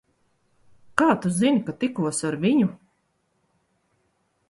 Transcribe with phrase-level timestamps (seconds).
[1.01, 2.73] Kā Tu zini, ka tikos ar viņu?